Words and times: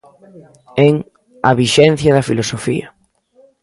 En 0.87 0.93
"A 1.49 1.51
vixencia 1.61 2.11
da 2.17 2.27
filosofía". 2.29 2.87